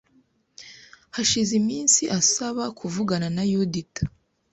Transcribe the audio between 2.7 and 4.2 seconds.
kuvugana na Yudita